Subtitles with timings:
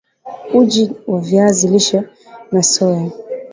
[0.53, 2.03] Uji wa viazi lishe
[2.51, 3.09] na soya